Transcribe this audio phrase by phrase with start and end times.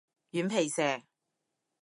[0.31, 1.03] 軟皮蛇